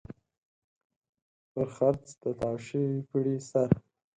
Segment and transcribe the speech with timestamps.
[1.51, 3.69] پر څرخ د تاو شوي پړي سر.